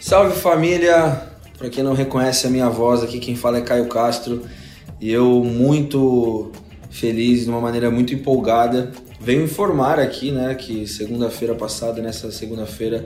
Salve 0.00 0.34
família! 0.40 1.28
Para 1.58 1.68
quem 1.68 1.84
não 1.84 1.92
reconhece 1.92 2.46
a 2.46 2.50
minha 2.50 2.70
voz 2.70 3.02
aqui, 3.02 3.18
quem 3.18 3.36
fala 3.36 3.58
é 3.58 3.60
Caio 3.60 3.86
Castro 3.86 4.42
e 4.98 5.12
eu 5.12 5.44
muito 5.44 6.50
feliz, 6.88 7.44
de 7.44 7.50
uma 7.50 7.60
maneira 7.60 7.90
muito 7.90 8.14
empolgada, 8.14 8.90
venho 9.20 9.44
informar 9.44 10.00
aqui, 10.00 10.32
né, 10.32 10.54
que 10.54 10.86
segunda-feira 10.86 11.54
passada, 11.54 12.00
nessa 12.00 12.32
segunda-feira, 12.32 13.04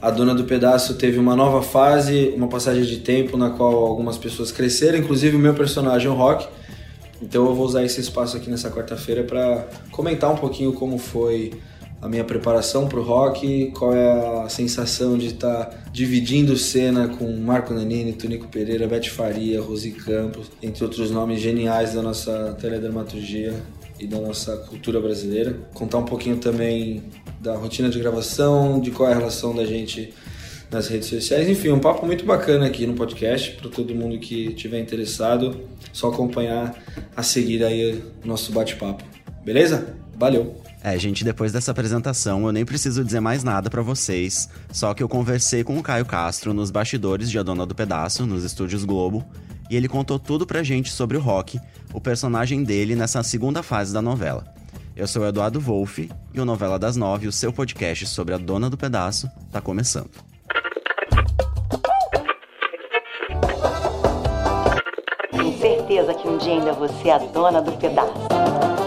a 0.00 0.12
dona 0.12 0.32
do 0.32 0.44
pedaço 0.44 0.94
teve 0.94 1.18
uma 1.18 1.34
nova 1.34 1.60
fase, 1.60 2.32
uma 2.36 2.46
passagem 2.46 2.84
de 2.84 2.98
tempo 2.98 3.36
na 3.36 3.50
qual 3.50 3.74
algumas 3.74 4.16
pessoas 4.16 4.52
cresceram, 4.52 4.96
inclusive 4.96 5.34
o 5.34 5.40
meu 5.40 5.54
personagem, 5.54 6.08
o 6.08 6.14
Rock. 6.14 6.46
Então 7.20 7.46
eu 7.46 7.54
vou 7.54 7.66
usar 7.66 7.82
esse 7.82 8.00
espaço 8.00 8.36
aqui 8.36 8.48
nessa 8.48 8.70
quarta-feira 8.70 9.24
para 9.24 9.66
comentar 9.90 10.30
um 10.30 10.36
pouquinho 10.36 10.72
como 10.72 10.98
foi 10.98 11.50
a 12.00 12.08
minha 12.08 12.24
preparação 12.24 12.86
para 12.86 12.98
o 12.98 13.02
rock, 13.02 13.72
qual 13.76 13.94
é 13.94 14.44
a 14.44 14.48
sensação 14.48 15.18
de 15.18 15.26
estar 15.26 15.64
tá 15.64 15.78
dividindo 15.92 16.56
cena 16.56 17.08
com 17.08 17.36
Marco 17.36 17.74
Nanini, 17.74 18.12
Tonico 18.12 18.46
Pereira, 18.48 18.86
Beth 18.86 19.08
Faria, 19.08 19.60
Rosi 19.60 19.90
Campos, 19.90 20.50
entre 20.62 20.84
outros 20.84 21.10
nomes 21.10 21.40
geniais 21.40 21.94
da 21.94 22.02
nossa 22.02 22.56
teledramaturgia 22.60 23.54
e 23.98 24.06
da 24.06 24.20
nossa 24.20 24.56
cultura 24.56 25.00
brasileira. 25.00 25.58
Contar 25.74 25.98
um 25.98 26.04
pouquinho 26.04 26.36
também 26.36 27.02
da 27.40 27.56
rotina 27.56 27.88
de 27.88 27.98
gravação, 27.98 28.80
de 28.80 28.92
qual 28.92 29.08
é 29.08 29.12
a 29.12 29.16
relação 29.16 29.54
da 29.54 29.64
gente 29.64 30.14
nas 30.70 30.86
redes 30.86 31.08
sociais. 31.08 31.48
Enfim, 31.48 31.70
um 31.70 31.80
papo 31.80 32.06
muito 32.06 32.24
bacana 32.24 32.66
aqui 32.66 32.86
no 32.86 32.94
podcast 32.94 33.52
para 33.52 33.68
todo 33.70 33.94
mundo 33.94 34.18
que 34.18 34.52
tiver 34.54 34.78
interessado, 34.78 35.60
só 35.92 36.08
acompanhar 36.08 36.80
a 37.16 37.22
seguir 37.22 37.64
aí 37.64 38.02
o 38.22 38.26
nosso 38.26 38.52
bate-papo. 38.52 39.02
Beleza? 39.44 39.96
Valeu. 40.18 40.60
É, 40.82 40.98
gente, 40.98 41.24
depois 41.24 41.52
dessa 41.52 41.70
apresentação, 41.70 42.44
eu 42.44 42.52
nem 42.52 42.64
preciso 42.64 43.04
dizer 43.04 43.20
mais 43.20 43.44
nada 43.44 43.70
para 43.70 43.82
vocês, 43.82 44.48
só 44.72 44.92
que 44.92 45.02
eu 45.02 45.08
conversei 45.08 45.62
com 45.62 45.78
o 45.78 45.82
Caio 45.82 46.04
Castro 46.04 46.52
nos 46.52 46.70
bastidores 46.70 47.30
de 47.30 47.38
A 47.38 47.42
Dona 47.42 47.64
do 47.64 47.74
Pedaço, 47.74 48.26
nos 48.26 48.42
estúdios 48.42 48.84
Globo, 48.84 49.24
e 49.70 49.76
ele 49.76 49.88
contou 49.88 50.18
tudo 50.18 50.46
pra 50.46 50.62
gente 50.62 50.90
sobre 50.90 51.16
o 51.16 51.20
Rock, 51.20 51.60
o 51.92 52.00
personagem 52.00 52.64
dele 52.64 52.96
nessa 52.96 53.22
segunda 53.22 53.62
fase 53.62 53.92
da 53.92 54.02
novela. 54.02 54.52
Eu 54.96 55.06
sou 55.06 55.22
o 55.22 55.26
Eduardo 55.26 55.60
Wolff 55.60 56.10
e 56.34 56.40
o 56.40 56.44
Novela 56.44 56.78
das 56.78 56.96
Nove, 56.96 57.28
o 57.28 57.32
seu 57.32 57.52
podcast 57.52 58.06
sobre 58.06 58.34
a 58.34 58.38
Dona 58.38 58.68
do 58.68 58.76
Pedaço, 58.76 59.30
tá 59.52 59.60
começando. 59.60 60.10
Tenho 65.30 65.58
certeza 65.58 66.14
que 66.14 66.26
um 66.26 66.38
dia 66.38 66.54
ainda 66.54 66.72
você 66.72 67.08
é 67.08 67.12
a 67.12 67.18
dona 67.18 67.62
do 67.62 67.72
pedaço. 67.72 68.77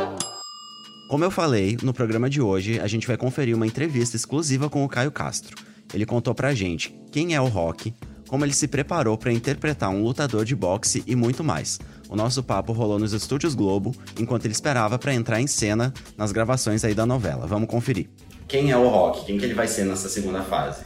Como 1.11 1.25
eu 1.25 1.29
falei, 1.29 1.77
no 1.83 1.93
programa 1.93 2.29
de 2.29 2.41
hoje 2.41 2.79
a 2.79 2.87
gente 2.87 3.05
vai 3.05 3.17
conferir 3.17 3.53
uma 3.53 3.67
entrevista 3.67 4.15
exclusiva 4.15 4.69
com 4.69 4.85
o 4.85 4.87
Caio 4.87 5.11
Castro. 5.11 5.57
Ele 5.93 6.05
contou 6.05 6.33
pra 6.33 6.53
gente 6.53 6.97
quem 7.11 7.35
é 7.35 7.41
o 7.41 7.49
Rock, 7.49 7.93
como 8.29 8.45
ele 8.45 8.53
se 8.53 8.65
preparou 8.65 9.17
para 9.17 9.29
interpretar 9.29 9.89
um 9.89 10.01
lutador 10.01 10.45
de 10.45 10.55
boxe 10.55 11.03
e 11.05 11.13
muito 11.13 11.43
mais. 11.43 11.81
O 12.07 12.15
nosso 12.15 12.41
papo 12.41 12.71
rolou 12.71 12.97
nos 12.97 13.11
estúdios 13.11 13.53
Globo, 13.53 13.93
enquanto 14.17 14.45
ele 14.45 14.53
esperava 14.53 14.97
para 14.97 15.13
entrar 15.13 15.41
em 15.41 15.47
cena 15.47 15.93
nas 16.15 16.31
gravações 16.31 16.85
aí 16.85 16.93
da 16.93 17.05
novela. 17.05 17.45
Vamos 17.45 17.67
conferir. 17.67 18.07
Quem 18.47 18.71
é 18.71 18.77
o 18.77 18.87
Rock? 18.87 19.25
Quem 19.25 19.37
que 19.37 19.43
ele 19.43 19.53
vai 19.53 19.67
ser 19.67 19.83
nessa 19.83 20.07
segunda 20.07 20.43
fase? 20.43 20.85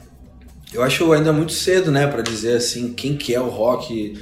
Eu 0.73 0.81
acho 0.81 1.13
ainda 1.13 1.31
muito 1.31 1.51
cedo, 1.51 1.91
né, 1.91 2.07
para 2.07 2.23
dizer 2.23 2.57
assim 2.57 2.93
quem 2.93 3.15
que 3.15 3.35
é 3.35 3.39
o 3.39 3.49
Rock 3.49 4.19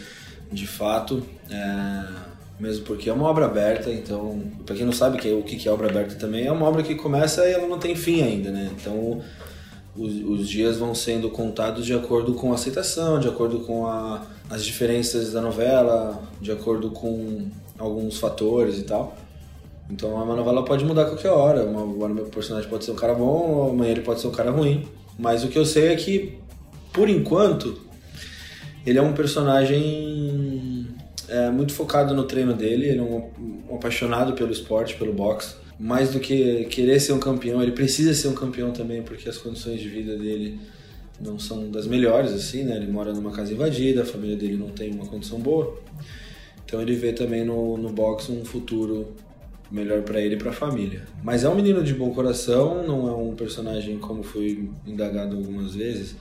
de 0.52 0.68
fato. 0.68 1.26
É 1.50 2.33
mesmo 2.60 2.86
porque 2.86 3.10
é 3.10 3.14
uma 3.14 3.28
obra 3.28 3.46
aberta, 3.46 3.92
então, 3.92 4.42
para 4.66 4.76
quem 4.76 4.86
não 4.86 4.94
sabe 4.94 5.18
que, 5.18 5.32
o 5.32 5.44
que 5.44 5.68
é 5.68 5.72
obra 5.72 5.90
aberta 5.90 6.16
também, 6.16 6.46
é 6.46 6.52
uma 6.52 6.68
obra 6.68 6.84
que 6.84 6.96
começa 6.96 7.48
e 7.48 7.52
ela 7.52 7.68
não 7.68 7.80
tem 7.80 7.96
fim 7.96 8.22
ainda, 8.22 8.52
né? 8.52 8.72
Então, 8.80 9.22
os, 9.96 10.14
os 10.14 10.50
dias 10.50 10.78
vão 10.78 10.96
sendo 10.96 11.30
contados 11.30 11.86
de 11.86 11.94
acordo 11.94 12.34
com 12.34 12.52
a 12.52 12.56
aceitação, 12.56 13.20
de 13.20 13.28
acordo 13.28 13.60
com 13.60 13.86
a, 13.86 14.26
as 14.50 14.64
diferenças 14.64 15.34
da 15.34 15.42
novela, 15.42 16.22
de 16.42 16.52
acordo 16.52 16.90
com 16.92 17.48
alguns 17.78 18.18
fatores 18.18 18.80
e 18.80 18.84
tal. 18.84 19.16
Então, 19.90 20.14
uma 20.14 20.36
novela 20.36 20.64
pode 20.64 20.86
mudar 20.86 21.04
a 21.04 21.06
qualquer 21.06 21.30
hora. 21.30 21.64
Uma, 21.64 21.84
uma 21.84 22.10
meu 22.10 22.26
personagem 22.26 22.70
pode 22.70 22.86
ser 22.86 22.92
um 22.92 22.96
cara 22.96 23.14
bom, 23.14 23.70
amanhã 23.70 23.92
ele 23.92 24.02
pode 24.02 24.22
ser 24.22 24.28
um 24.28 24.32
cara 24.32 24.50
ruim. 24.50 24.88
Mas 25.18 25.44
o 25.44 25.48
que 25.48 25.58
eu 25.58 25.66
sei 25.66 25.90
é 25.90 25.96
que, 25.96 26.38
por 26.92 27.10
enquanto, 27.10 27.80
ele 28.86 28.98
é 28.98 29.02
um 29.02 29.14
personagem 29.14 30.33
é 31.28 31.50
muito 31.50 31.74
focado 31.74 32.14
no 32.14 32.24
treino 32.24 32.54
dele, 32.54 32.88
ele 32.88 33.00
é 33.00 33.02
um, 33.02 33.30
um, 33.70 33.76
apaixonado 33.76 34.34
pelo 34.34 34.52
esporte, 34.52 34.96
pelo 34.96 35.14
boxe. 35.14 35.56
Mais 35.80 36.12
do 36.12 36.20
que 36.20 36.66
querer 36.66 37.00
ser 37.00 37.14
um 37.14 37.20
campeão, 37.20 37.62
ele 37.62 37.72
precisa 37.72 38.14
ser 38.14 38.28
um 38.28 38.34
campeão 38.34 38.72
também, 38.72 39.02
porque 39.02 39.28
as 39.28 39.38
condições 39.38 39.82
de 39.82 39.90
vida 39.90 40.16
dele 40.16 40.60
não 41.20 41.40
são 41.40 41.70
das 41.70 41.88
melhores, 41.88 42.32
assim, 42.32 42.64
né? 42.64 42.76
Ele 42.76 42.92
mora 42.92 43.14
numa 43.14 43.32
casa 43.32 43.54
invadida, 43.54 44.04
a 44.04 44.06
família 44.06 44.36
dele 44.36 44.58
não 44.58 44.70
tem 44.70 44.92
uma 44.92 45.06
condição 45.06 45.40
boa. 45.40 45.78
Então 46.66 46.82
ele 46.82 46.96
vê 46.96 47.14
também 47.14 47.44
no, 47.44 47.78
no 47.78 47.90
boxe 47.90 48.32
um 48.32 48.46
futuro 48.46 49.14
melhor 49.72 50.02
para 50.04 50.22
ele 50.22 50.36
e 50.36 50.38
para 50.38 50.52
a 50.52 50.54
família. 50.54 51.04
Mas 51.24 51.44
é 51.44 51.50
um 51.50 51.56
menino 51.56 51.84
de 51.84 51.94
bom 51.94 52.12
coração, 52.12 52.86
não 52.86 53.08
é 53.08 53.14
um 53.14 53.36
personagem 53.36 53.98
como 53.98 54.24
foi 54.24 54.70
indagado 54.86 55.36
algumas 55.36 55.74
vezes, 55.74 56.16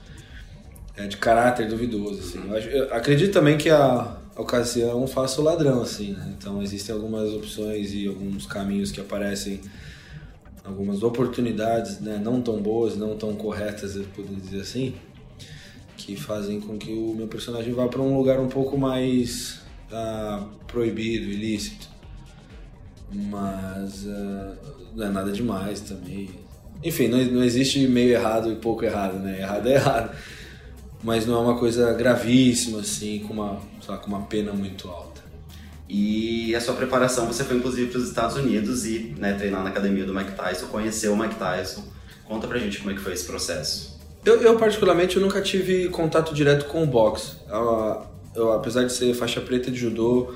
é 0.95 1.07
de 1.07 1.17
caráter 1.17 1.67
duvidoso, 1.67 2.19
assim. 2.19 2.39
Eu, 2.71 2.93
acredito 2.93 3.31
também 3.31 3.57
que 3.57 3.69
a, 3.69 4.17
ocasião 4.35 5.05
faço 5.07 5.41
ladrão, 5.41 5.81
assim, 5.81 6.13
né? 6.13 6.33
Então 6.37 6.61
existem 6.61 6.93
algumas 6.93 7.31
opções 7.33 7.93
e 7.93 8.07
alguns 8.07 8.45
caminhos 8.45 8.91
que 8.91 8.99
aparecem, 8.99 9.61
algumas 10.63 11.03
oportunidades, 11.03 11.99
né? 11.99 12.19
Não 12.23 12.41
tão 12.41 12.61
boas, 12.61 12.95
não 12.95 13.15
tão 13.15 13.35
corretas, 13.35 13.95
eu 13.95 14.03
poderia 14.15 14.39
dizer 14.39 14.61
assim, 14.61 14.95
que 15.97 16.15
fazem 16.15 16.59
com 16.59 16.77
que 16.77 16.91
o 16.91 17.13
meu 17.15 17.27
personagem 17.27 17.73
vá 17.73 17.87
para 17.87 18.01
um 18.01 18.17
lugar 18.17 18.39
um 18.39 18.47
pouco 18.47 18.77
mais 18.77 19.59
uh, 19.91 20.45
proibido, 20.67 21.25
ilícito. 21.25 21.87
Mas 23.11 24.05
uh, 24.05 24.55
não 24.95 25.05
é 25.05 25.09
nada 25.09 25.31
demais 25.31 25.81
também. 25.81 26.29
Enfim, 26.83 27.07
não, 27.07 27.23
não 27.25 27.43
existe 27.43 27.87
meio 27.87 28.11
errado 28.11 28.51
e 28.51 28.55
pouco 28.55 28.83
errado, 28.83 29.19
né? 29.19 29.39
Errado 29.39 29.67
é 29.67 29.73
errado 29.73 30.15
mas 31.03 31.25
não 31.25 31.35
é 31.35 31.39
uma 31.39 31.59
coisa 31.59 31.93
gravíssima, 31.93 32.79
assim, 32.79 33.19
com 33.27 33.33
uma, 33.33 33.59
lá, 33.87 33.97
com 33.97 34.07
uma 34.07 34.21
pena 34.21 34.53
muito 34.53 34.87
alta. 34.87 35.21
E 35.89 36.55
a 36.55 36.61
sua 36.61 36.73
preparação, 36.73 37.27
você 37.27 37.43
foi 37.43 37.57
inclusive 37.57 37.91
para 37.91 37.99
os 37.99 38.07
Estados 38.07 38.37
Unidos 38.37 38.85
e 38.85 39.13
né, 39.17 39.33
treinar 39.33 39.61
na 39.61 39.69
academia 39.69 40.05
do 40.05 40.13
Mike 40.13 40.31
Tyson, 40.31 40.67
conheceu 40.67 41.13
o 41.13 41.17
Mike 41.17 41.35
Tyson. 41.35 41.83
Conta 42.25 42.47
pra 42.47 42.57
gente 42.57 42.79
como 42.79 42.91
é 42.91 42.93
que 42.93 43.01
foi 43.01 43.13
esse 43.13 43.25
processo. 43.25 43.99
Eu, 44.25 44.41
eu 44.41 44.57
particularmente, 44.57 45.17
eu 45.17 45.21
nunca 45.21 45.41
tive 45.41 45.89
contato 45.89 46.33
direto 46.33 46.65
com 46.65 46.81
o 46.81 46.87
boxe. 46.87 47.33
Eu, 47.49 48.01
eu, 48.33 48.53
apesar 48.53 48.85
de 48.85 48.93
ser 48.93 49.13
faixa 49.13 49.41
preta 49.41 49.69
de 49.69 49.77
judô, 49.77 50.33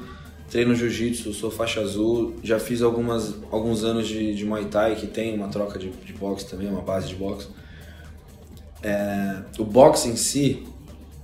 treino 0.51 0.75
jiu-jitsu, 0.75 1.33
sou 1.33 1.49
faixa 1.49 1.79
azul, 1.79 2.35
já 2.43 2.59
fiz 2.59 2.81
algumas, 2.81 3.35
alguns 3.49 3.85
anos 3.85 4.07
de, 4.07 4.35
de 4.35 4.45
Muay 4.45 4.65
Thai, 4.65 4.95
que 4.95 5.07
tem 5.07 5.33
uma 5.33 5.47
troca 5.47 5.79
de, 5.79 5.89
de 5.89 6.13
boxe 6.13 6.45
também, 6.47 6.67
uma 6.67 6.81
base 6.81 7.07
de 7.07 7.15
boxe. 7.15 7.47
É, 8.81 9.41
o 9.57 9.63
boxe 9.63 10.07
em 10.07 10.15
si, 10.15 10.65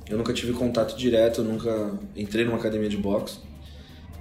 eu 0.09 0.17
nunca 0.17 0.33
tive 0.33 0.53
contato 0.53 0.97
direto, 0.97 1.43
nunca 1.43 1.91
entrei 2.15 2.45
numa 2.45 2.57
academia 2.57 2.89
de 2.89 2.97
boxe. 2.97 3.39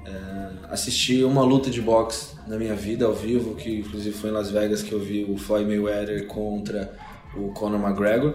É, 0.04 0.70
assisti 0.70 1.22
uma 1.22 1.42
luta 1.42 1.70
de 1.70 1.80
boxe 1.80 2.34
na 2.46 2.56
minha 2.56 2.74
vida 2.74 3.04
ao 3.04 3.14
vivo, 3.14 3.54
que 3.54 3.80
inclusive 3.80 4.16
foi 4.16 4.30
em 4.30 4.32
Las 4.32 4.50
Vegas 4.50 4.82
que 4.82 4.92
eu 4.92 5.00
vi 5.00 5.24
o 5.24 5.36
Floyd 5.36 5.66
Mayweather 5.66 6.26
contra 6.26 6.92
o 7.36 7.52
Conor 7.52 7.80
McGregor, 7.80 8.34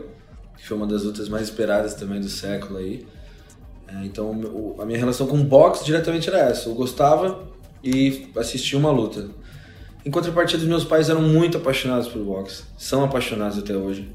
que 0.57 0.65
foi 0.65 0.77
uma 0.77 0.87
das 0.87 1.03
lutas 1.03 1.29
mais 1.29 1.43
esperadas 1.43 1.93
também 1.93 2.19
do 2.19 2.29
século 2.29 2.79
aí. 2.79 3.05
É, 3.87 4.05
então 4.05 4.31
o, 4.31 4.81
a 4.81 4.85
minha 4.85 4.97
relação 4.97 5.27
com 5.27 5.41
boxe 5.43 5.85
diretamente 5.85 6.29
era 6.29 6.39
essa, 6.39 6.69
eu 6.69 6.73
gostava 6.73 7.47
e 7.83 8.29
assistia 8.35 8.77
uma 8.77 8.91
luta. 8.91 9.29
Em 10.05 10.09
contrapartida, 10.09 10.65
meus 10.65 10.85
pais 10.85 11.09
eram 11.09 11.21
muito 11.21 11.57
apaixonados 11.57 12.07
por 12.07 12.23
boxe, 12.23 12.63
são 12.77 13.03
apaixonados 13.03 13.57
até 13.57 13.75
hoje 13.75 14.09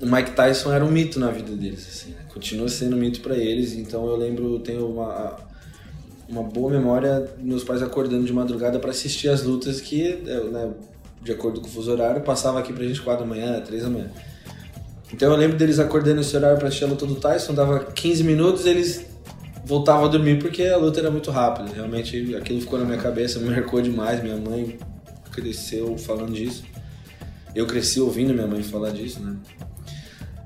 o 0.00 0.06
Mike 0.06 0.32
Tyson 0.32 0.72
era 0.72 0.84
um 0.84 0.90
mito 0.90 1.20
na 1.20 1.30
vida 1.30 1.52
deles, 1.52 1.86
assim, 1.88 2.10
né? 2.12 2.20
continua 2.32 2.68
sendo 2.68 2.96
um 2.96 2.98
mito 2.98 3.20
para 3.20 3.36
eles. 3.36 3.74
Então 3.74 4.06
eu 4.06 4.16
lembro, 4.16 4.58
tenho 4.60 4.86
uma 4.88 5.36
uma 6.28 6.44
boa 6.44 6.70
memória 6.70 7.28
meus 7.38 7.64
pais 7.64 7.82
acordando 7.82 8.24
de 8.24 8.32
madrugada 8.32 8.78
para 8.78 8.90
assistir 8.90 9.28
as 9.28 9.42
lutas 9.42 9.80
que, 9.80 10.14
né, 10.52 10.70
de 11.20 11.32
acordo 11.32 11.60
com 11.60 11.66
o 11.66 11.70
fuso 11.70 11.90
horário, 11.90 12.22
passava 12.22 12.60
aqui 12.60 12.72
pra 12.72 12.84
gente 12.84 13.02
4 13.02 13.24
da 13.24 13.28
manhã, 13.28 13.60
3 13.60 13.82
da 13.82 13.90
manhã. 13.90 14.10
Então 15.12 15.32
eu 15.32 15.36
lembro 15.36 15.56
deles 15.56 15.80
acordando 15.80 16.20
esse 16.20 16.36
horário 16.36 16.56
para 16.56 16.68
assistir 16.68 16.84
a 16.84 16.88
luta 16.88 17.04
do 17.04 17.16
Tyson, 17.16 17.52
dava 17.52 17.80
15 17.80 18.22
minutos, 18.22 18.64
eles 18.64 19.06
voltavam 19.64 20.04
a 20.04 20.08
dormir 20.08 20.38
porque 20.38 20.62
a 20.62 20.76
luta 20.76 21.00
era 21.00 21.10
muito 21.10 21.30
rápida. 21.30 21.74
Realmente 21.74 22.34
aquilo 22.36 22.60
ficou 22.60 22.78
na 22.78 22.84
minha 22.84 22.98
cabeça, 22.98 23.38
me 23.40 23.50
marcou 23.50 23.80
demais. 23.80 24.22
Minha 24.22 24.36
mãe 24.36 24.78
cresceu 25.32 25.98
falando 25.98 26.32
disso. 26.32 26.64
Eu 27.54 27.66
cresci 27.66 28.00
ouvindo 28.00 28.32
minha 28.32 28.46
mãe 28.46 28.62
falar 28.62 28.90
disso, 28.90 29.20
né? 29.20 29.36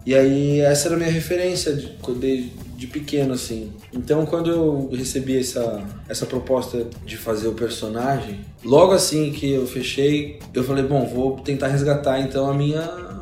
E 0.06 0.15
aí 0.15 0.61
essa 0.61 0.89
era 0.89 0.97
a 0.97 0.99
minha 0.99 1.11
referência 1.11 1.75
de, 1.75 1.97
de, 1.97 2.51
de, 2.77 2.87
pequeno, 2.87 3.33
assim. 3.33 3.73
Então 3.93 4.27
quando 4.27 4.51
eu 4.51 4.91
recebi 4.93 5.39
essa, 5.39 5.83
essa 6.09 6.27
proposta 6.27 6.87
de 7.06 7.17
fazer 7.17 7.49
o 7.49 7.55
personagem, 7.55 8.41
logo 8.62 8.93
assim 8.93 9.33
que 9.33 9.51
eu 9.51 9.67
fechei, 9.67 10.39
eu 10.53 10.62
falei, 10.62 10.85
bom, 10.85 11.06
vou 11.06 11.41
tentar 11.41 11.69
resgatar 11.69 12.21
então 12.21 12.51
a 12.51 12.55
minha 12.55 13.15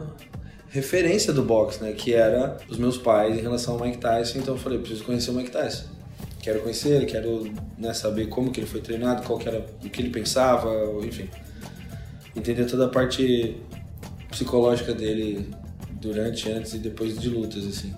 referência 0.73 1.33
do 1.33 1.43
boxe, 1.43 1.83
né? 1.83 1.93
Que 1.93 2.15
era 2.15 2.57
os 2.69 2.79
meus 2.79 2.97
pais 2.97 3.39
em 3.39 3.43
relação 3.43 3.75
ao 3.75 3.81
Mike 3.81 3.99
Tyson. 3.99 4.39
Então 4.39 4.55
eu 4.55 4.61
falei, 4.61 4.79
preciso 4.79 5.05
conhecer 5.05 5.31
o 5.31 5.35
Mike 5.35 5.51
Tyson. 5.51 5.85
Quero 6.41 6.61
conhecer 6.61 6.97
ele, 6.97 7.07
quero 7.07 7.53
né, 7.79 7.95
saber 7.95 8.27
como 8.27 8.51
que 8.51 8.59
ele 8.59 8.67
foi 8.67 8.81
treinado, 8.81 9.23
qual 9.23 9.39
que 9.39 9.49
era 9.49 9.65
o 9.85 9.89
que 9.89 10.03
ele 10.03 10.11
pensava, 10.11 10.71
enfim. 11.05 11.29
Entender 12.35 12.65
toda 12.65 12.87
a 12.87 12.89
parte 12.89 13.57
psicológica 14.29 14.93
dele 14.93 15.47
durante, 16.03 16.51
antes 16.51 16.75
e 16.75 16.79
depois 16.79 17.19
de 17.19 17.29
lutas, 17.29 17.67
assim. 17.67 17.95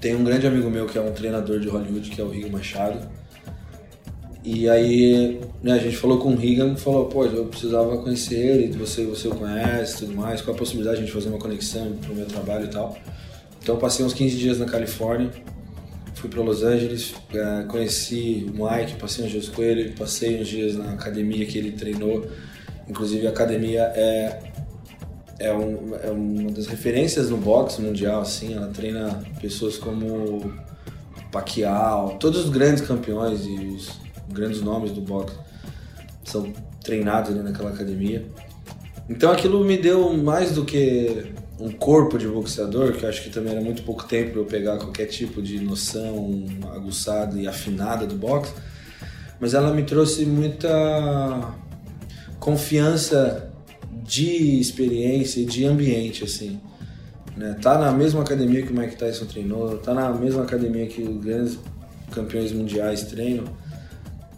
Tem 0.00 0.16
um 0.16 0.24
grande 0.24 0.46
amigo 0.46 0.68
meu 0.68 0.86
que 0.86 0.98
é 0.98 1.00
um 1.00 1.12
treinador 1.12 1.60
de 1.60 1.68
Hollywood, 1.68 2.10
que 2.10 2.20
é 2.20 2.24
o 2.24 2.30
Rigo 2.30 2.50
Machado. 2.50 3.06
E 4.44 4.68
aí, 4.68 5.40
né, 5.62 5.74
a 5.74 5.78
gente 5.78 5.96
falou 5.96 6.18
com 6.18 6.32
o 6.32 6.36
Regan, 6.36 6.74
falou, 6.74 7.06
pô, 7.06 7.24
eu 7.24 7.44
precisava 7.46 7.96
conhecer 7.98 8.34
ele, 8.34 8.76
você, 8.76 9.04
você 9.04 9.28
o 9.28 9.34
conhece 9.36 9.98
tudo 9.98 10.16
mais, 10.16 10.40
qual 10.40 10.56
a 10.56 10.58
possibilidade 10.58 10.96
de 10.96 11.02
a 11.04 11.06
gente 11.06 11.14
fazer 11.14 11.28
uma 11.28 11.38
conexão 11.38 11.92
pro 11.98 12.12
meu 12.12 12.26
trabalho 12.26 12.64
e 12.64 12.68
tal. 12.68 12.98
Então 13.62 13.76
passei 13.76 14.04
uns 14.04 14.12
15 14.12 14.36
dias 14.36 14.58
na 14.58 14.66
Califórnia, 14.66 15.30
fui 16.16 16.28
para 16.28 16.42
Los 16.42 16.64
Angeles, 16.64 17.14
é, 17.32 17.64
conheci 17.68 18.44
o 18.48 18.64
Mike, 18.64 18.96
passei 18.98 19.24
uns 19.24 19.30
dias 19.30 19.48
com 19.48 19.62
ele, 19.62 19.90
passei 19.90 20.40
uns 20.40 20.48
dias 20.48 20.76
na 20.76 20.92
academia 20.92 21.46
que 21.46 21.58
ele 21.58 21.70
treinou. 21.70 22.26
Inclusive 22.88 23.28
a 23.28 23.30
academia 23.30 23.82
é, 23.94 24.51
é, 25.42 25.52
um, 25.52 25.94
é 26.02 26.10
uma 26.10 26.50
das 26.52 26.66
referências 26.66 27.28
no 27.28 27.36
boxe 27.36 27.82
mundial, 27.82 28.20
assim, 28.20 28.54
ela 28.54 28.68
treina 28.68 29.22
pessoas 29.40 29.76
como 29.76 30.52
Pacquiao, 31.30 32.16
todos 32.18 32.44
os 32.44 32.50
grandes 32.50 32.86
campeões 32.86 33.44
e 33.44 33.54
os 33.76 33.90
grandes 34.28 34.60
nomes 34.60 34.92
do 34.92 35.00
boxe 35.00 35.34
são 36.24 36.52
treinados 36.82 37.30
ali 37.30 37.40
naquela 37.40 37.70
academia. 37.70 38.24
Então 39.08 39.32
aquilo 39.32 39.64
me 39.64 39.76
deu 39.76 40.12
mais 40.12 40.52
do 40.52 40.64
que 40.64 41.32
um 41.58 41.70
corpo 41.70 42.18
de 42.18 42.26
boxeador, 42.26 42.92
que 42.92 43.04
eu 43.04 43.08
acho 43.08 43.22
que 43.22 43.30
também 43.30 43.52
era 43.52 43.60
muito 43.60 43.82
pouco 43.82 44.04
tempo 44.04 44.30
para 44.32 44.40
eu 44.40 44.44
pegar 44.44 44.78
qualquer 44.78 45.06
tipo 45.06 45.42
de 45.42 45.60
noção 45.60 46.44
aguçada 46.74 47.38
e 47.38 47.46
afinada 47.46 48.06
do 48.06 48.14
boxe, 48.14 48.52
mas 49.40 49.54
ela 49.54 49.72
me 49.72 49.82
trouxe 49.82 50.24
muita 50.24 51.54
confiança 52.38 53.51
de 54.02 54.58
experiência 54.60 55.40
e 55.40 55.44
de 55.44 55.64
ambiente, 55.64 56.24
assim. 56.24 56.60
Né? 57.36 57.56
Tá 57.60 57.78
na 57.78 57.92
mesma 57.92 58.22
academia 58.22 58.62
que 58.62 58.72
o 58.72 58.76
Mike 58.76 58.96
Tyson 58.96 59.26
treinou, 59.26 59.78
tá 59.78 59.94
na 59.94 60.10
mesma 60.12 60.42
academia 60.42 60.86
que 60.86 61.02
os 61.02 61.16
grandes 61.22 61.58
campeões 62.10 62.52
mundiais 62.52 63.04
treinam, 63.04 63.44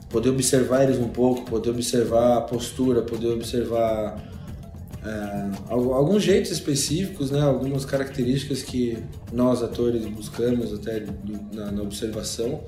poder 0.09 0.31
observar 0.31 0.85
eles 0.85 0.99
um 0.99 1.09
pouco, 1.09 1.43
poder 1.43 1.71
observar 1.71 2.39
a 2.39 2.41
postura, 2.41 3.03
poder 3.03 3.29
observar 3.29 4.23
é, 5.05 5.51
alguns 5.69 6.23
jeitos 6.23 6.51
específicos, 6.51 7.31
né, 7.31 7.43
algumas 7.43 7.85
características 7.85 8.63
que 8.63 8.97
nós 9.33 9.63
atores 9.63 10.07
buscamos 10.07 10.73
até 10.73 11.05
na, 11.53 11.73
na 11.73 11.83
observação. 11.83 12.63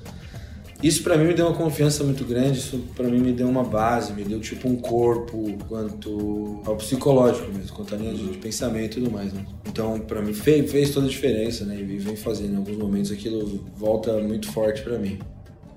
Isso 0.82 1.02
para 1.02 1.16
mim 1.16 1.28
me 1.28 1.34
deu 1.34 1.46
uma 1.46 1.56
confiança 1.56 2.04
muito 2.04 2.22
grande, 2.24 2.58
isso 2.58 2.78
para 2.94 3.08
mim 3.08 3.18
me 3.18 3.32
deu 3.32 3.48
uma 3.48 3.64
base, 3.64 4.12
me 4.12 4.22
deu 4.22 4.38
tipo 4.40 4.68
um 4.68 4.76
corpo 4.76 5.56
quanto 5.68 6.60
ao 6.66 6.76
psicológico 6.76 7.50
mesmo, 7.50 7.74
quanto 7.74 7.94
a 7.94 7.98
linha 7.98 8.12
de 8.12 8.36
pensamento 8.36 8.98
e 8.98 9.02
tudo 9.02 9.10
mais. 9.10 9.32
Né? 9.32 9.44
Então 9.66 9.98
para 9.98 10.20
mim 10.20 10.34
fez, 10.34 10.70
fez 10.70 10.90
toda 10.90 11.06
a 11.06 11.08
diferença, 11.08 11.64
né, 11.64 11.78
e 11.80 11.82
vem 11.82 12.14
fazendo 12.14 12.52
em 12.52 12.56
alguns 12.56 12.76
momentos 12.76 13.10
aquilo 13.10 13.64
volta 13.74 14.18
muito 14.20 14.52
forte 14.52 14.82
para 14.82 14.98
mim. 14.98 15.18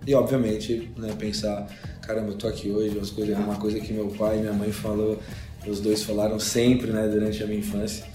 E 0.06 0.14
obviamente, 0.14 0.92
né, 0.98 1.16
pensar, 1.18 1.68
caramba, 2.02 2.32
eu 2.32 2.36
tô 2.36 2.48
aqui 2.48 2.70
hoje, 2.70 2.98
as 3.00 3.10
coisas, 3.10 3.38
uma 3.38 3.56
coisa 3.56 3.80
que 3.80 3.94
meu 3.94 4.08
pai 4.08 4.38
e 4.38 4.42
minha 4.42 4.54
mãe 4.54 4.72
falou, 4.72 5.18
os 5.66 5.80
dois 5.80 6.04
falaram 6.04 6.40
sempre, 6.40 6.92
né, 6.92 7.08
durante 7.08 7.42
a 7.42 7.46
minha 7.46 7.60
infância. 7.60 8.06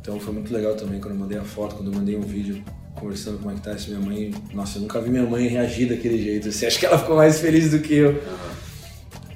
Então 0.00 0.20
foi 0.20 0.34
muito 0.34 0.52
legal 0.52 0.74
também 0.74 1.00
quando 1.00 1.14
eu 1.14 1.20
mandei 1.20 1.38
a 1.38 1.44
foto, 1.44 1.76
quando 1.76 1.92
eu 1.92 1.98
mandei 1.98 2.16
um 2.16 2.22
vídeo 2.22 2.62
conversando 3.00 3.38
com 3.38 3.48
o 3.48 3.50
Mike 3.50 3.62
Tyson, 3.62 3.92
minha 3.92 4.00
mãe, 4.00 4.34
nossa, 4.52 4.78
eu 4.78 4.82
nunca 4.82 5.00
vi 5.00 5.10
minha 5.10 5.24
mãe 5.24 5.48
reagir 5.48 5.88
daquele 5.88 6.22
jeito, 6.22 6.48
assim, 6.48 6.66
acho 6.66 6.78
que 6.78 6.86
ela 6.86 6.98
ficou 6.98 7.16
mais 7.16 7.40
feliz 7.40 7.70
do 7.70 7.80
que 7.80 7.94
eu. 7.94 8.22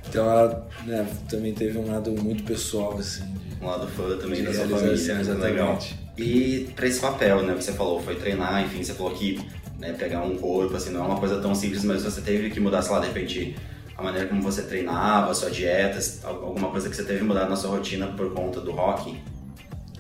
Então 0.09 0.31
ela 0.31 0.69
né, 0.87 1.07
também 1.29 1.53
teve 1.55 1.79
um 1.79 1.91
lado 1.91 2.13
muito 2.13 2.45
pessoal, 2.45 2.97
assim. 2.99 3.25
Um 3.61 3.67
lado 3.67 3.89
fã 3.89 4.17
também 4.17 4.45
da 4.45 4.53
sua 4.53 4.69
família, 4.69 4.93
exatamente. 4.93 5.41
legal. 5.41 5.79
E 6.17 6.69
para 6.77 6.87
esse 6.87 7.01
papel, 7.01 7.43
né, 7.43 7.55
você 7.55 7.73
falou, 7.73 8.01
foi 8.01 8.15
treinar, 8.15 8.63
enfim, 8.63 8.85
você 8.85 8.93
falou 8.93 9.13
que 9.13 9.41
né, 9.79 9.93
pegar 9.93 10.23
um 10.23 10.37
corpo, 10.37 10.77
assim, 10.77 10.91
não 10.91 11.03
é 11.03 11.07
uma 11.07 11.19
coisa 11.19 11.41
tão 11.41 11.55
simples, 11.55 11.83
mas 11.85 12.03
você 12.03 12.21
teve 12.21 12.51
que 12.51 12.61
mudar, 12.61 12.83
sei 12.83 12.93
lá, 12.93 13.01
de 13.01 13.09
repente, 13.09 13.57
a 13.97 14.03
maneira 14.03 14.29
como 14.29 14.43
você 14.43 14.63
treinava, 14.63 15.31
a 15.31 15.35
sua 15.35 15.51
dieta, 15.51 15.99
alguma 16.27 16.71
coisa 16.71 16.89
que 16.89 16.95
você 16.95 17.05
teve 17.05 17.21
que 17.21 17.25
mudar 17.25 17.49
na 17.49 17.57
sua 17.57 17.71
rotina 17.71 18.07
por 18.09 18.33
conta 18.33 18.61
do 18.61 18.71
rock? 18.71 19.17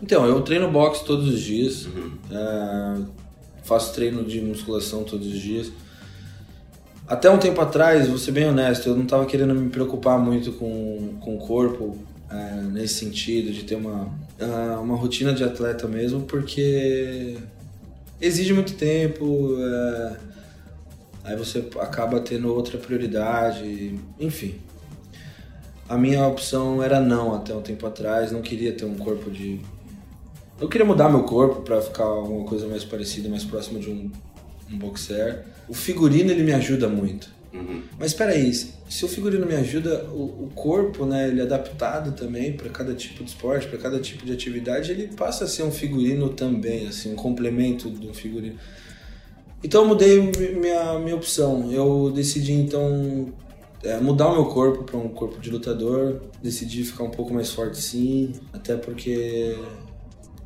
Então, 0.02 0.26
eu 0.26 0.40
treino 0.42 0.70
boxe 0.70 1.04
todos 1.04 1.26
os 1.28 1.40
dias, 1.40 1.86
uhum. 1.86 2.12
é, 2.30 3.23
faço 3.64 3.92
treino 3.92 4.24
de 4.24 4.40
musculação 4.40 5.02
todos 5.02 5.26
os 5.26 5.40
dias. 5.40 5.72
Até 7.06 7.28
um 7.28 7.38
tempo 7.38 7.60
atrás, 7.60 8.08
vou 8.08 8.16
ser 8.16 8.32
bem 8.32 8.46
honesto, 8.46 8.88
eu 8.88 8.96
não 8.96 9.02
estava 9.04 9.26
querendo 9.26 9.54
me 9.54 9.68
preocupar 9.68 10.18
muito 10.18 10.52
com, 10.52 11.16
com 11.20 11.36
o 11.36 11.38
corpo, 11.38 11.98
é, 12.30 12.62
nesse 12.62 12.94
sentido, 12.94 13.52
de 13.52 13.64
ter 13.64 13.74
uma, 13.74 14.08
é, 14.38 14.76
uma 14.76 14.96
rotina 14.96 15.34
de 15.34 15.44
atleta 15.44 15.86
mesmo, 15.86 16.22
porque 16.22 17.36
exige 18.20 18.54
muito 18.54 18.74
tempo, 18.74 19.54
é, 19.58 20.16
aí 21.24 21.36
você 21.36 21.68
acaba 21.78 22.20
tendo 22.20 22.54
outra 22.54 22.78
prioridade, 22.78 23.98
enfim. 24.18 24.54
A 25.86 25.98
minha 25.98 26.26
opção 26.26 26.82
era 26.82 26.98
não 26.98 27.34
até 27.34 27.54
um 27.54 27.60
tempo 27.60 27.86
atrás, 27.86 28.32
não 28.32 28.40
queria 28.40 28.72
ter 28.72 28.86
um 28.86 28.96
corpo 28.96 29.30
de. 29.30 29.60
Eu 30.64 30.68
queria 30.70 30.86
mudar 30.86 31.10
meu 31.10 31.24
corpo 31.24 31.60
para 31.60 31.78
ficar 31.82 32.04
alguma 32.04 32.46
coisa 32.46 32.66
mais 32.66 32.82
parecida, 32.82 33.28
mais 33.28 33.44
próximo 33.44 33.78
de 33.78 33.90
um, 33.90 34.10
um 34.72 34.78
boxer. 34.78 35.44
O 35.68 35.74
figurino 35.74 36.30
ele 36.30 36.42
me 36.42 36.54
ajuda 36.54 36.88
muito. 36.88 37.28
Uhum. 37.52 37.82
Mas 37.98 38.12
espera 38.12 38.32
aí, 38.32 38.50
se 38.50 39.04
o 39.04 39.06
figurino 39.06 39.44
me 39.44 39.54
ajuda, 39.56 40.06
o, 40.06 40.44
o 40.44 40.50
corpo, 40.54 41.04
né, 41.04 41.28
ele 41.28 41.40
é 41.40 41.42
adaptado 41.42 42.12
também 42.12 42.54
para 42.54 42.70
cada 42.70 42.94
tipo 42.94 43.22
de 43.22 43.28
esporte, 43.28 43.68
para 43.68 43.78
cada 43.78 44.00
tipo 44.00 44.24
de 44.24 44.32
atividade, 44.32 44.90
ele 44.90 45.08
passa 45.08 45.44
a 45.44 45.46
ser 45.46 45.64
um 45.64 45.70
figurino 45.70 46.30
também, 46.30 46.88
assim, 46.88 47.12
um 47.12 47.16
complemento 47.16 47.90
do 47.90 48.14
figurino. 48.14 48.56
Então 49.62 49.82
eu 49.82 49.88
mudei 49.88 50.18
minha, 50.54 50.98
minha 50.98 51.14
opção. 51.14 51.70
Eu 51.70 52.10
decidi 52.10 52.54
então 52.54 53.28
é, 53.82 54.00
mudar 54.00 54.28
o 54.28 54.32
meu 54.32 54.46
corpo 54.46 54.82
para 54.82 54.96
um 54.96 55.10
corpo 55.10 55.38
de 55.38 55.50
lutador. 55.50 56.22
Decidi 56.42 56.84
ficar 56.84 57.04
um 57.04 57.10
pouco 57.10 57.34
mais 57.34 57.50
forte 57.50 57.76
sim, 57.76 58.32
até 58.50 58.78
porque 58.78 59.54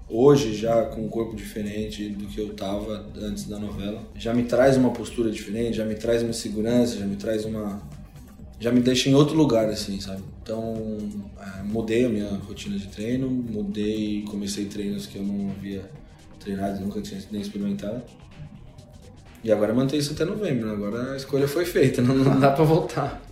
hoje 0.08 0.54
já 0.54 0.84
com 0.86 1.02
um 1.02 1.08
corpo 1.08 1.36
diferente 1.36 2.08
do 2.08 2.26
que 2.26 2.40
eu 2.40 2.54
tava 2.54 3.06
antes 3.16 3.44
da 3.44 3.58
novela. 3.58 4.02
Já 4.16 4.32
me 4.32 4.44
traz 4.44 4.76
uma 4.76 4.90
postura 4.90 5.30
diferente, 5.30 5.76
já 5.76 5.84
me 5.84 5.94
traz 5.94 6.22
uma 6.22 6.32
segurança, 6.32 6.96
já 6.96 7.06
me 7.06 7.16
traz 7.16 7.44
uma 7.44 7.80
já 8.60 8.72
me 8.72 8.80
deixa 8.80 9.08
em 9.08 9.14
outro 9.14 9.36
lugar 9.36 9.68
assim, 9.68 10.00
sabe? 10.00 10.22
Então, 10.42 10.98
é, 11.40 11.62
mudei 11.62 12.06
a 12.06 12.08
minha 12.08 12.28
rotina 12.28 12.76
de 12.76 12.88
treino, 12.88 13.30
mudei, 13.30 14.24
comecei 14.28 14.64
treinos 14.64 15.06
que 15.06 15.16
eu 15.16 15.22
não 15.22 15.50
havia 15.50 15.88
treinado, 16.40 16.80
nunca 16.80 17.00
tinha 17.00 17.20
nem 17.30 17.40
experimentado. 17.40 18.02
E 19.44 19.52
agora 19.52 19.72
mantém 19.72 20.00
isso 20.00 20.12
até 20.12 20.24
novembro, 20.24 20.66
né? 20.66 20.72
agora 20.72 21.12
a 21.12 21.16
escolha 21.16 21.46
foi 21.46 21.64
feita, 21.64 22.02
não, 22.02 22.14
não 22.16 22.40
dá 22.40 22.50
para 22.50 22.64
voltar. 22.64 23.22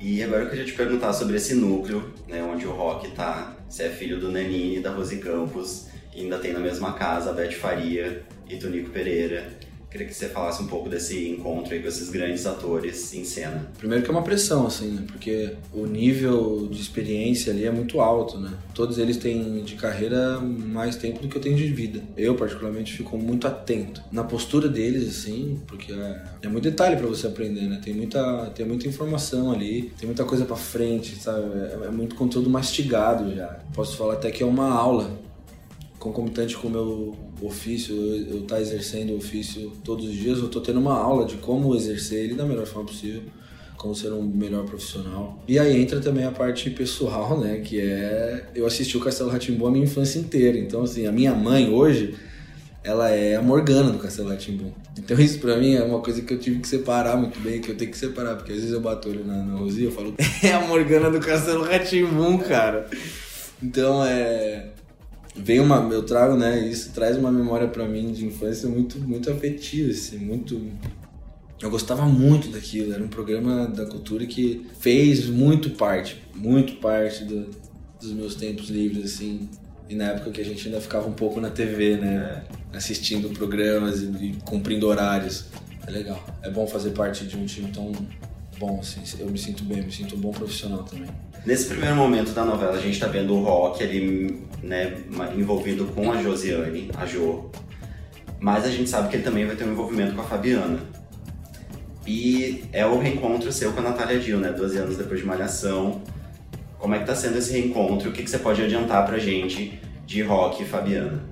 E 0.00 0.22
agora 0.22 0.44
eu 0.44 0.48
queria 0.48 0.64
te 0.64 0.72
perguntar 0.72 1.12
sobre 1.12 1.36
esse 1.36 1.54
núcleo, 1.54 2.14
né, 2.26 2.42
onde 2.42 2.66
o 2.66 2.72
Rock 2.72 3.10
tá. 3.10 3.54
Você 3.70 3.84
é 3.84 3.88
filho 3.88 4.18
do 4.18 4.32
Nanini 4.32 4.80
da 4.80 4.90
Rose 4.90 5.16
Campos, 5.18 5.86
e 6.12 6.22
ainda 6.22 6.40
tem 6.40 6.52
na 6.52 6.58
mesma 6.58 6.94
casa 6.94 7.30
a 7.30 7.32
Beth 7.32 7.52
Faria 7.52 8.24
e 8.48 8.56
Tonico 8.56 8.90
Pereira. 8.90 9.48
Queria 9.90 10.06
que 10.06 10.14
você 10.14 10.28
falasse 10.28 10.62
um 10.62 10.68
pouco 10.68 10.88
desse 10.88 11.28
encontro 11.28 11.74
aí 11.74 11.82
com 11.82 11.88
esses 11.88 12.10
grandes 12.10 12.46
atores 12.46 13.12
em 13.12 13.24
cena. 13.24 13.68
Primeiro 13.76 14.04
que 14.04 14.08
é 14.08 14.12
uma 14.12 14.22
pressão, 14.22 14.66
assim, 14.66 14.88
né? 14.92 15.04
Porque 15.08 15.54
o 15.72 15.84
nível 15.84 16.68
de 16.70 16.80
experiência 16.80 17.52
ali 17.52 17.64
é 17.64 17.72
muito 17.72 18.00
alto, 18.00 18.38
né? 18.38 18.52
Todos 18.72 18.98
eles 18.98 19.16
têm 19.16 19.64
de 19.64 19.74
carreira 19.74 20.38
mais 20.38 20.94
tempo 20.94 21.20
do 21.20 21.28
que 21.28 21.36
eu 21.36 21.40
tenho 21.40 21.56
de 21.56 21.66
vida. 21.66 22.00
Eu, 22.16 22.36
particularmente, 22.36 22.96
fico 22.96 23.18
muito 23.18 23.48
atento 23.48 24.00
na 24.12 24.22
postura 24.22 24.68
deles, 24.68 25.08
assim, 25.08 25.60
porque 25.66 25.92
é, 25.92 26.22
é 26.42 26.48
muito 26.48 26.64
detalhe 26.64 26.96
para 26.96 27.08
você 27.08 27.26
aprender, 27.26 27.62
né? 27.62 27.80
Tem 27.84 27.92
muita, 27.92 28.46
tem 28.54 28.64
muita 28.64 28.86
informação 28.86 29.50
ali, 29.50 29.92
tem 29.98 30.06
muita 30.06 30.24
coisa 30.24 30.44
para 30.44 30.56
frente, 30.56 31.16
sabe? 31.16 31.40
É, 31.58 31.86
é 31.86 31.90
muito 31.90 32.14
conteúdo 32.14 32.48
mastigado 32.48 33.34
já. 33.34 33.58
Posso 33.74 33.96
falar 33.96 34.14
até 34.14 34.30
que 34.30 34.42
é 34.42 34.46
uma 34.46 34.72
aula 34.72 35.18
concomitante 36.00 36.56
com 36.56 36.66
o 36.66 36.70
meu 36.70 37.16
ofício, 37.42 37.94
eu 37.94 38.38
estar 38.40 38.56
tá 38.56 38.60
exercendo 38.60 39.10
o 39.10 39.18
ofício 39.18 39.70
todos 39.84 40.06
os 40.06 40.14
dias, 40.14 40.38
eu 40.38 40.46
estou 40.46 40.62
tendo 40.62 40.80
uma 40.80 40.98
aula 40.98 41.26
de 41.26 41.36
como 41.36 41.76
exercer 41.76 42.24
ele 42.24 42.34
da 42.34 42.44
melhor 42.44 42.66
forma 42.66 42.88
possível, 42.88 43.22
como 43.76 43.94
ser 43.94 44.10
um 44.10 44.22
melhor 44.22 44.64
profissional. 44.64 45.38
E 45.46 45.58
aí 45.58 45.80
entra 45.80 46.00
também 46.00 46.24
a 46.24 46.32
parte 46.32 46.70
pessoal, 46.70 47.38
né, 47.38 47.58
que 47.58 47.78
é 47.78 48.46
eu 48.54 48.66
assisti 48.66 48.96
o 48.96 49.00
Castelo 49.00 49.30
Ratimbu 49.30 49.66
a 49.66 49.70
minha 49.70 49.84
infância 49.84 50.18
inteira. 50.18 50.58
Então 50.58 50.82
assim, 50.82 51.06
a 51.06 51.12
minha 51.12 51.34
mãe 51.34 51.68
hoje 51.70 52.14
ela 52.82 53.10
é 53.10 53.36
a 53.36 53.42
Morgana 53.42 53.90
do 53.90 53.98
Castelo 53.98 54.30
Ratimbu. 54.30 54.72
Então 54.98 55.20
isso 55.20 55.38
para 55.38 55.58
mim 55.58 55.74
é 55.74 55.82
uma 55.82 56.00
coisa 56.00 56.22
que 56.22 56.32
eu 56.32 56.38
tive 56.38 56.60
que 56.60 56.68
separar 56.68 57.18
muito 57.18 57.38
bem, 57.40 57.60
que 57.60 57.70
eu 57.70 57.76
tenho 57.76 57.90
que 57.90 57.98
separar, 57.98 58.36
porque 58.36 58.52
às 58.52 58.58
vezes 58.58 58.72
eu 58.72 58.80
bato 58.80 59.10
olho 59.10 59.22
na, 59.22 59.44
na 59.44 59.58
Rosia 59.58 59.82
e 59.82 59.86
eu 59.86 59.92
falo, 59.92 60.14
é 60.42 60.52
a 60.54 60.60
Morgana 60.66 61.10
do 61.10 61.20
Castelo 61.20 61.62
Ratimbu, 61.62 62.38
cara. 62.38 62.88
Então 63.62 64.02
é 64.02 64.68
Vem 65.36 65.60
uma, 65.60 65.76
eu 65.92 66.02
trago, 66.02 66.36
né, 66.36 66.68
isso 66.68 66.90
traz 66.92 67.16
uma 67.16 67.30
memória 67.30 67.68
para 67.68 67.86
mim 67.86 68.12
de 68.12 68.26
infância 68.26 68.68
muito, 68.68 68.98
muito 68.98 69.30
afetiva, 69.30 69.90
assim, 69.90 70.18
muito 70.18 70.60
eu 71.60 71.68
gostava 71.68 72.06
muito 72.06 72.48
daquilo, 72.48 72.94
era 72.94 73.02
um 73.04 73.08
programa 73.08 73.66
da 73.66 73.84
cultura 73.84 74.24
que 74.24 74.66
fez 74.78 75.26
muito 75.26 75.70
parte, 75.70 76.16
muito 76.34 76.76
parte 76.76 77.24
do, 77.24 77.50
dos 78.00 78.12
meus 78.12 78.34
tempos 78.34 78.70
livres, 78.70 79.12
assim. 79.12 79.46
E 79.86 79.94
na 79.94 80.04
época 80.04 80.30
que 80.30 80.40
a 80.40 80.44
gente 80.44 80.66
ainda 80.66 80.80
ficava 80.80 81.06
um 81.06 81.12
pouco 81.12 81.38
na 81.38 81.50
TV, 81.50 81.98
né? 81.98 82.44
Assistindo 82.72 83.28
programas 83.30 84.00
e, 84.00 84.06
e 84.06 84.36
cumprindo 84.42 84.86
horários. 84.86 85.46
É 85.86 85.90
legal. 85.90 86.24
É 86.42 86.48
bom 86.48 86.66
fazer 86.66 86.90
parte 86.90 87.26
de 87.26 87.36
um 87.36 87.44
time 87.44 87.70
tão 87.70 87.92
bom, 88.60 88.78
assim. 88.80 89.00
Eu 89.18 89.30
me 89.30 89.38
sinto 89.38 89.64
bem, 89.64 89.82
me 89.82 89.90
sinto 89.90 90.14
um 90.14 90.18
bom 90.18 90.30
profissional 90.30 90.82
também. 90.82 91.08
Nesse 91.46 91.64
primeiro 91.64 91.96
momento 91.96 92.32
da 92.32 92.44
novela, 92.44 92.76
a 92.76 92.80
gente 92.80 93.00
tá 93.00 93.06
vendo 93.06 93.34
o 93.34 93.42
Rock 93.42 93.82
ali, 93.82 94.42
né, 94.62 94.98
envolvido 95.34 95.86
com 95.86 96.12
a 96.12 96.22
Josiane, 96.22 96.90
a 96.94 97.06
Jo. 97.06 97.50
Mas 98.38 98.64
a 98.66 98.70
gente 98.70 98.90
sabe 98.90 99.08
que 99.08 99.16
ele 99.16 99.22
também 99.22 99.46
vai 99.46 99.56
ter 99.56 99.64
um 99.64 99.72
envolvimento 99.72 100.14
com 100.14 100.20
a 100.20 100.24
Fabiana. 100.24 100.78
E 102.06 102.64
é 102.72 102.84
o 102.84 102.98
reencontro 102.98 103.50
seu 103.50 103.72
com 103.72 103.80
a 103.80 103.82
Natália 103.82 104.18
Dill, 104.18 104.38
né? 104.38 104.50
12 104.50 104.76
anos 104.76 104.96
depois 104.98 105.20
de 105.20 105.26
Malhação. 105.26 106.02
Como 106.78 106.94
é 106.94 106.98
que 106.98 107.06
tá 107.06 107.14
sendo 107.14 107.38
esse 107.38 107.52
reencontro? 107.52 108.10
O 108.10 108.12
que, 108.12 108.22
que 108.22 108.30
você 108.30 108.38
pode 108.38 108.62
adiantar 108.62 109.06
pra 109.06 109.18
gente 109.18 109.80
de 110.06 110.22
rock 110.22 110.62
e 110.62 110.66
Fabiana? 110.66 111.22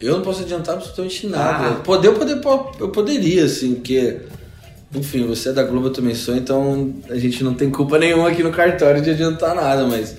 Eu 0.00 0.16
não 0.16 0.22
posso 0.22 0.42
adiantar 0.42 0.74
absolutamente 0.74 1.26
nada. 1.26 1.68
Ah. 1.68 1.74
Poder, 1.76 2.08
eu, 2.08 2.14
poder, 2.14 2.40
eu 2.78 2.90
poderia, 2.90 3.44
assim, 3.44 3.76
porque... 3.76 4.20
Enfim, 4.94 5.26
você 5.26 5.48
é 5.48 5.52
da 5.52 5.64
Globo, 5.64 5.88
eu 5.88 5.92
também 5.92 6.14
sou, 6.14 6.36
então 6.36 6.94
a 7.10 7.16
gente 7.16 7.42
não 7.42 7.54
tem 7.54 7.70
culpa 7.70 7.98
nenhuma 7.98 8.28
aqui 8.28 8.42
no 8.42 8.52
cartório 8.52 9.02
de 9.02 9.10
adiantar 9.10 9.54
nada, 9.54 9.84
mas 9.86 10.16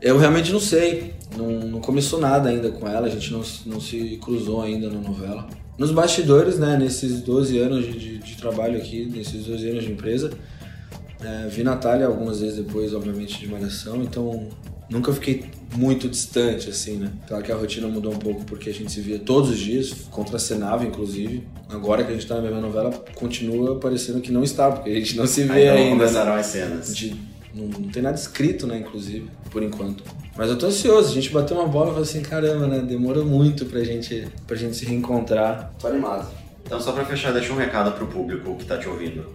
eu 0.00 0.18
realmente 0.18 0.52
não 0.52 0.60
sei. 0.60 1.14
Não, 1.36 1.48
não 1.48 1.80
começou 1.80 2.20
nada 2.20 2.48
ainda 2.48 2.70
com 2.70 2.86
ela, 2.86 3.06
a 3.06 3.10
gente 3.10 3.32
não, 3.32 3.42
não 3.66 3.80
se 3.80 4.18
cruzou 4.22 4.62
ainda 4.62 4.88
na 4.88 5.00
novela. 5.00 5.48
Nos 5.76 5.90
bastidores, 5.90 6.58
né, 6.58 6.76
nesses 6.76 7.20
12 7.22 7.58
anos 7.58 7.86
de, 7.86 8.18
de, 8.18 8.36
trabalho 8.36 8.78
aqui, 8.78 9.06
nesses 9.06 9.46
12 9.46 9.70
anos 9.70 9.84
de 9.84 9.90
empresa, 9.90 10.30
é, 11.20 11.48
vi 11.48 11.64
Natália 11.64 12.06
algumas 12.06 12.40
vezes 12.40 12.56
depois, 12.56 12.94
obviamente, 12.94 13.40
de 13.40 13.48
Malhação, 13.48 14.00
então 14.02 14.48
nunca 14.88 15.12
fiquei 15.12 15.44
muito 15.76 16.08
distante, 16.08 16.68
assim, 16.70 16.96
né? 16.96 17.10
Claro 17.26 17.42
que 17.42 17.50
a 17.50 17.56
rotina 17.56 17.88
mudou 17.88 18.12
um 18.12 18.18
pouco 18.18 18.44
porque 18.44 18.70
a 18.70 18.72
gente 18.74 18.92
se 18.92 19.00
via 19.00 19.18
todos 19.18 19.50
os 19.50 19.58
dias, 19.58 19.92
contracenava, 20.10 20.84
inclusive. 20.84 21.46
Agora 21.68 22.04
que 22.04 22.10
a 22.10 22.14
gente 22.14 22.26
tá 22.26 22.36
na 22.36 22.42
mesma 22.42 22.60
novela, 22.60 22.90
continua 23.14 23.78
parecendo 23.78 24.20
que 24.20 24.30
não 24.30 24.44
está, 24.44 24.70
porque 24.70 24.90
a 24.90 24.94
gente 24.94 25.16
não 25.16 25.26
se 25.26 25.42
vê 25.44 25.68
Aí 25.68 25.68
ainda. 25.68 25.90
começaram 26.04 26.34
as 26.34 26.46
cenas. 26.46 26.96
De, 26.96 27.16
não, 27.54 27.66
não, 27.66 27.88
tem 27.88 28.02
nada 28.02 28.16
escrito, 28.16 28.66
né, 28.66 28.78
inclusive, 28.78 29.28
por 29.50 29.62
enquanto. 29.62 30.04
Mas 30.36 30.50
eu 30.50 30.58
tô 30.58 30.66
ansioso, 30.66 31.10
a 31.10 31.14
gente 31.14 31.30
bateu 31.30 31.56
uma 31.56 31.66
bola 31.66 31.86
e 31.86 31.90
falou 31.90 32.02
assim, 32.02 32.20
caramba, 32.20 32.66
né? 32.66 32.80
Demorou 32.80 33.24
muito 33.24 33.64
pra 33.66 33.82
gente, 33.84 34.26
pra 34.46 34.56
gente 34.56 34.76
se 34.76 34.84
reencontrar. 34.84 35.72
Tô 35.78 35.86
animado. 35.86 36.28
Então, 36.64 36.80
só 36.80 36.92
pra 36.92 37.04
fechar, 37.04 37.32
deixa 37.32 37.52
um 37.52 37.56
recado 37.56 37.92
pro 37.92 38.06
público 38.06 38.56
que 38.56 38.64
tá 38.64 38.76
te 38.78 38.88
ouvindo. 38.88 39.26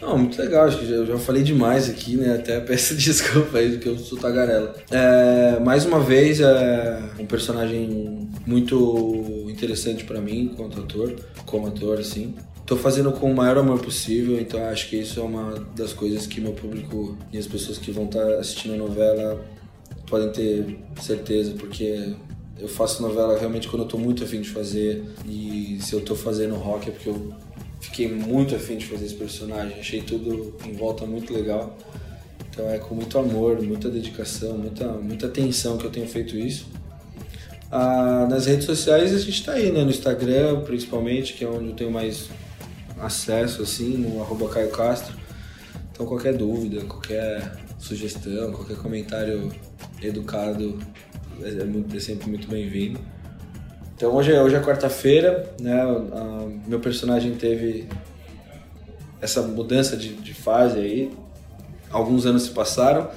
Não, 0.00 0.18
muito 0.18 0.40
legal, 0.40 0.66
acho 0.66 0.78
que 0.78 0.86
já, 0.86 0.96
eu 0.96 1.06
já 1.06 1.18
falei 1.18 1.42
demais 1.42 1.88
aqui, 1.88 2.16
né? 2.16 2.34
Até 2.34 2.60
peço 2.64 2.94
desculpa 2.94 3.58
aí, 3.58 3.72
porque 3.72 3.88
eu 3.88 3.98
sou 3.98 4.18
tagarela. 4.18 4.74
É, 4.90 5.58
mais 5.60 5.84
uma 5.86 6.00
vez, 6.00 6.40
é 6.40 7.02
um 7.18 7.26
personagem 7.26 8.28
muito 8.46 9.46
interessante 9.48 10.04
para 10.04 10.20
mim, 10.20 10.52
quanto 10.56 10.80
ator, 10.80 11.14
como 11.46 11.66
ator, 11.66 11.98
assim. 11.98 12.34
Tô 12.66 12.76
fazendo 12.76 13.12
com 13.12 13.30
o 13.30 13.34
maior 13.34 13.58
amor 13.58 13.78
possível, 13.80 14.40
então 14.40 14.62
acho 14.68 14.88
que 14.88 14.96
isso 14.96 15.20
é 15.20 15.22
uma 15.22 15.54
das 15.76 15.92
coisas 15.92 16.26
que 16.26 16.40
meu 16.40 16.52
público 16.52 17.16
e 17.30 17.36
as 17.36 17.46
pessoas 17.46 17.76
que 17.76 17.90
vão 17.90 18.06
estar 18.06 18.24
tá 18.24 18.34
assistindo 18.36 18.74
a 18.74 18.76
novela 18.78 19.44
podem 20.06 20.30
ter 20.32 20.78
certeza, 21.00 21.52
porque 21.58 22.14
eu 22.58 22.68
faço 22.68 23.02
novela 23.02 23.38
realmente 23.38 23.68
quando 23.68 23.82
eu 23.82 23.88
tô 23.88 23.98
muito 23.98 24.24
afim 24.24 24.40
de 24.40 24.48
fazer. 24.48 25.04
E 25.26 25.78
se 25.80 25.92
eu 25.92 26.00
tô 26.00 26.14
fazendo 26.14 26.54
rock 26.54 26.88
é 26.88 26.92
porque 26.92 27.08
eu 27.08 27.34
fiquei 27.84 28.08
muito 28.08 28.54
afim 28.54 28.76
de 28.76 28.86
fazer 28.86 29.06
esse 29.06 29.14
personagem. 29.14 29.78
Achei 29.78 30.00
tudo 30.00 30.54
em 30.64 30.72
volta 30.72 31.06
muito 31.06 31.32
legal. 31.32 31.76
Então 32.50 32.70
é 32.70 32.78
com 32.78 32.94
muito 32.94 33.18
amor, 33.18 33.60
muita 33.62 33.88
dedicação, 33.88 34.56
muita, 34.56 34.86
muita 34.92 35.26
atenção 35.26 35.76
que 35.76 35.84
eu 35.84 35.90
tenho 35.90 36.06
feito 36.06 36.36
isso. 36.36 36.66
Ah, 37.70 38.26
nas 38.30 38.46
redes 38.46 38.64
sociais 38.64 39.12
a 39.12 39.18
gente 39.18 39.44
tá 39.44 39.52
aí, 39.52 39.72
né? 39.72 39.82
No 39.82 39.90
Instagram, 39.90 40.60
principalmente, 40.60 41.34
que 41.34 41.44
é 41.44 41.48
onde 41.48 41.70
eu 41.70 41.74
tenho 41.74 41.90
mais 41.90 42.28
acesso, 43.00 43.62
assim, 43.62 43.96
no 43.96 44.22
arroba 44.22 44.48
Caio 44.48 44.70
Castro. 44.70 45.14
Então 45.90 46.06
qualquer 46.06 46.36
dúvida, 46.36 46.84
qualquer 46.84 47.56
sugestão, 47.78 48.52
qualquer 48.52 48.76
comentário 48.76 49.52
educado 50.02 50.78
é, 51.42 51.48
é, 51.48 51.96
é 51.96 52.00
sempre 52.00 52.28
muito 52.28 52.48
bem-vindo. 52.48 53.00
Então 54.04 54.16
hoje 54.16 54.32
é, 54.32 54.42
hoje 54.42 54.54
é 54.54 54.60
quarta-feira, 54.60 55.50
né? 55.58 55.80
A, 55.80 56.46
meu 56.68 56.78
personagem 56.78 57.34
teve 57.36 57.88
essa 59.18 59.40
mudança 59.40 59.96
de, 59.96 60.12
de 60.12 60.34
fase 60.34 60.78
aí. 60.78 61.10
Alguns 61.90 62.26
anos 62.26 62.42
se 62.42 62.50
passaram 62.50 63.08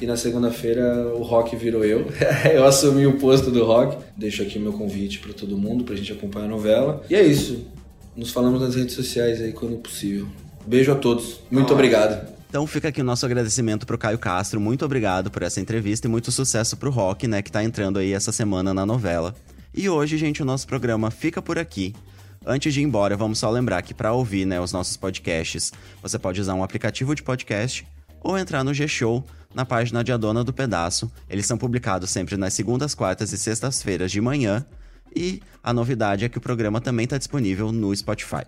e 0.00 0.06
na 0.06 0.16
segunda-feira 0.16 1.08
o 1.16 1.24
Rock 1.24 1.56
virou 1.56 1.84
eu. 1.84 2.06
eu 2.54 2.64
assumi 2.64 3.08
o 3.08 3.18
posto 3.18 3.50
do 3.50 3.64
Rock. 3.64 3.98
Deixo 4.16 4.40
aqui 4.40 4.56
meu 4.56 4.72
convite 4.72 5.18
para 5.18 5.32
todo 5.32 5.58
mundo 5.58 5.82
pra 5.82 5.96
gente 5.96 6.12
acompanhar 6.12 6.44
a 6.44 6.48
novela. 6.48 7.02
E 7.10 7.16
é 7.16 7.24
isso. 7.24 7.66
Nos 8.14 8.30
falamos 8.30 8.60
nas 8.60 8.76
redes 8.76 8.94
sociais 8.94 9.42
aí 9.42 9.52
quando 9.52 9.78
possível. 9.78 10.28
Beijo 10.64 10.92
a 10.92 10.94
todos. 10.94 11.40
Muito 11.50 11.72
obrigado. 11.74 12.24
Então 12.48 12.64
fica 12.68 12.86
aqui 12.86 13.00
o 13.00 13.04
nosso 13.04 13.26
agradecimento 13.26 13.84
pro 13.84 13.98
Caio 13.98 14.18
Castro. 14.18 14.60
Muito 14.60 14.84
obrigado 14.84 15.28
por 15.28 15.42
essa 15.42 15.60
entrevista 15.60 16.06
e 16.06 16.10
muito 16.10 16.30
sucesso 16.30 16.76
pro 16.76 16.88
Rock, 16.88 17.26
né, 17.26 17.42
que 17.42 17.50
tá 17.50 17.64
entrando 17.64 17.98
aí 17.98 18.12
essa 18.12 18.30
semana 18.30 18.72
na 18.72 18.86
novela. 18.86 19.34
E 19.74 19.88
hoje, 19.88 20.16
gente, 20.16 20.42
o 20.42 20.44
nosso 20.44 20.66
programa 20.66 21.10
fica 21.10 21.40
por 21.40 21.58
aqui. 21.58 21.94
Antes 22.44 22.72
de 22.72 22.80
ir 22.80 22.84
embora, 22.84 23.16
vamos 23.16 23.38
só 23.38 23.50
lembrar 23.50 23.82
que 23.82 23.94
para 23.94 24.12
ouvir, 24.12 24.46
né, 24.46 24.60
os 24.60 24.72
nossos 24.72 24.96
podcasts, 24.96 25.72
você 26.02 26.18
pode 26.18 26.40
usar 26.40 26.54
um 26.54 26.62
aplicativo 26.62 27.14
de 27.14 27.22
podcast 27.22 27.86
ou 28.22 28.38
entrar 28.38 28.64
no 28.64 28.74
G-Show, 28.74 29.24
na 29.54 29.64
página 29.64 30.02
de 30.02 30.12
A 30.12 30.16
Dona 30.16 30.42
do 30.42 30.52
Pedaço. 30.52 31.10
Eles 31.28 31.46
são 31.46 31.58
publicados 31.58 32.10
sempre 32.10 32.36
nas 32.36 32.54
segundas, 32.54 32.94
quartas 32.94 33.32
e 33.32 33.38
sextas-feiras 33.38 34.10
de 34.10 34.20
manhã. 34.20 34.64
E 35.14 35.42
a 35.62 35.72
novidade 35.72 36.24
é 36.24 36.28
que 36.28 36.38
o 36.38 36.40
programa 36.40 36.80
também 36.80 37.04
está 37.04 37.18
disponível 37.18 37.72
no 37.72 37.94
Spotify. 37.94 38.44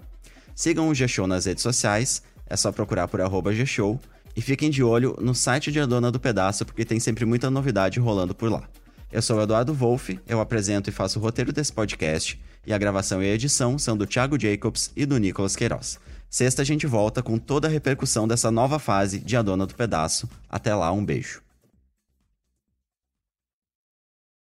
Sigam 0.54 0.88
o 0.88 0.94
G-Show 0.94 1.26
nas 1.26 1.46
redes 1.46 1.62
sociais 1.62 2.22
é 2.52 2.56
só 2.56 2.70
procurar 2.70 3.08
por 3.08 3.18
arroba 3.22 3.54
G-Show. 3.54 3.98
E 4.36 4.42
fiquem 4.42 4.68
de 4.68 4.82
olho 4.82 5.16
no 5.18 5.34
site 5.34 5.72
de 5.72 5.80
A 5.80 5.86
Dona 5.86 6.10
do 6.10 6.20
Pedaço, 6.20 6.66
porque 6.66 6.84
tem 6.84 7.00
sempre 7.00 7.24
muita 7.24 7.50
novidade 7.50 7.98
rolando 7.98 8.34
por 8.34 8.50
lá. 8.50 8.68
Eu 9.12 9.20
sou 9.20 9.36
o 9.36 9.42
Eduardo 9.42 9.74
Wolff, 9.74 10.18
eu 10.26 10.40
apresento 10.40 10.88
e 10.88 10.92
faço 10.92 11.18
o 11.18 11.22
roteiro 11.22 11.52
desse 11.52 11.70
podcast, 11.70 12.40
e 12.66 12.72
a 12.72 12.78
gravação 12.78 13.22
e 13.22 13.30
a 13.30 13.34
edição 13.34 13.78
são 13.78 13.94
do 13.94 14.06
Thiago 14.06 14.40
Jacobs 14.40 14.90
e 14.96 15.04
do 15.04 15.18
Nicolas 15.18 15.54
Queiroz. 15.54 16.00
Sexta 16.30 16.62
a 16.62 16.64
gente 16.64 16.86
volta 16.86 17.22
com 17.22 17.36
toda 17.36 17.68
a 17.68 17.70
repercussão 17.70 18.26
dessa 18.26 18.50
nova 18.50 18.78
fase 18.78 19.18
de 19.18 19.36
A 19.36 19.42
Dona 19.42 19.66
do 19.66 19.74
Pedaço. 19.74 20.26
Até 20.48 20.74
lá, 20.74 20.90
um 20.92 21.04
beijo. 21.04 21.42